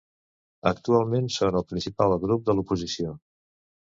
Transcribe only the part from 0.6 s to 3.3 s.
Actualment són el principal grup de l'oposició.